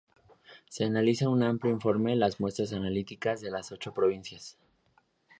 [0.67, 4.57] se analiza en un amplio informe las muestras analíticas de las ocho provincias